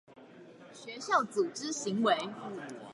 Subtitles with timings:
[0.73, 2.17] 學校組織行為